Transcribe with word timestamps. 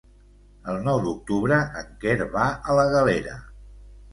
El 0.71 0.79
nou 0.87 1.01
d'octubre 1.03 1.59
en 1.81 1.91
Quer 2.05 2.17
va 2.39 2.49
a 2.73 2.79
la 2.81 2.87
Galera. 2.97 3.37